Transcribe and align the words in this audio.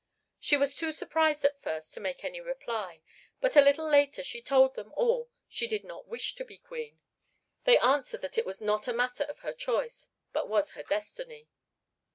She 0.39 0.57
was 0.57 0.75
too 0.75 0.91
surprised 0.91 1.45
at 1.45 1.61
first 1.61 1.93
to 1.93 1.99
make 1.99 2.23
any 2.23 2.41
reply, 2.41 3.03
but 3.39 3.55
a 3.55 3.61
little 3.61 3.87
later 3.87 4.23
she 4.23 4.41
told 4.41 4.73
them 4.73 4.91
all 4.97 5.29
she 5.47 5.67
did 5.67 5.83
not 5.83 6.07
wish 6.07 6.33
to 6.37 6.43
be 6.43 6.57
Queen. 6.57 6.99
They 7.65 7.77
answered 7.77 8.21
that 8.21 8.35
it 8.35 8.45
was 8.47 8.59
not 8.59 8.87
a 8.87 8.93
matter 8.93 9.25
of 9.25 9.41
her 9.41 9.53
choice, 9.53 10.07
but 10.33 10.49
was 10.49 10.71
her 10.71 10.81
destiny. 10.81 11.49